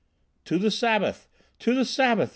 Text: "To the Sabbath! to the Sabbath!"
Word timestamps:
"To 0.45 0.57
the 0.57 0.71
Sabbath! 0.71 1.27
to 1.59 1.75
the 1.75 1.85
Sabbath!" 1.85 2.29